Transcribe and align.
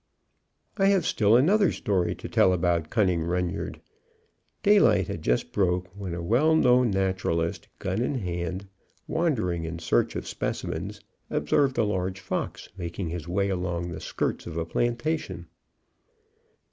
I 0.77 0.87
have 0.87 1.05
still 1.05 1.35
another 1.37 1.71
story 1.71 2.15
to 2.15 2.27
tell 2.27 2.53
about 2.53 2.89
cunning 2.89 3.21
Reynard. 3.23 3.79
Daylight 4.63 5.07
had 5.07 5.21
just 5.21 5.51
broke, 5.51 5.89
when 5.95 6.15
a 6.15 6.23
well 6.23 6.55
known 6.55 6.89
naturalist, 6.89 7.67
gun 7.77 8.01
in 8.01 8.15
hand, 8.15 8.65
wandering 9.07 9.63
in 9.63 9.77
search 9.77 10.15
of 10.15 10.27
specimens, 10.27 11.01
observed 11.29 11.77
a 11.77 11.83
large 11.83 12.19
fox 12.19 12.67
making 12.75 13.09
his 13.09 13.27
way 13.27 13.49
along 13.49 13.89
the 13.91 13.99
skirts 14.01 14.47
of 14.47 14.57
a 14.57 14.65
plantation. 14.65 15.45